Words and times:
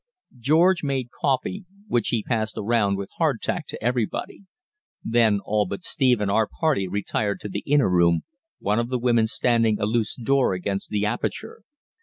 George 0.39 0.83
made 0.83 1.11
coffee, 1.11 1.63
which 1.87 2.07
he 2.07 2.23
passed 2.23 2.57
around 2.57 2.97
with 2.97 3.11
hardtack 3.19 3.67
to 3.67 3.83
everybody. 3.83 4.45
Then 5.03 5.39
all 5.45 5.67
but 5.67 5.83
Steve 5.83 6.19
and 6.21 6.31
our 6.31 6.47
party 6.47 6.87
retired 6.87 7.39
to 7.41 7.49
the 7.49 7.61
inner 7.67 7.87
room, 7.87 8.21
one 8.57 8.79
of 8.79 8.89
the 8.89 8.97
women 8.97 9.27
standing 9.27 9.79
a 9.79 9.85
loose 9.85 10.15
door 10.15 10.53
against 10.53 10.89
the 10.89 11.05
aperture. 11.05 11.61